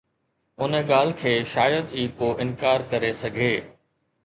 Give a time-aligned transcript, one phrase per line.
[0.63, 3.55] ان ڳالهه کان شايد ئي ڪو انڪار ڪري سگهي